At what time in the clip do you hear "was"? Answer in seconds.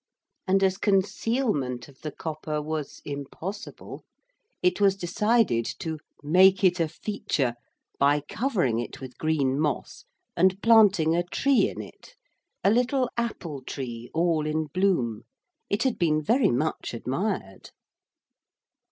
2.59-3.03, 4.81-4.95